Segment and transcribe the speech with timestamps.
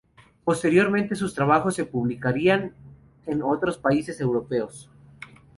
[0.45, 2.73] Posteriormente sus trabajos se publicarían
[3.27, 4.89] en otros países europeos.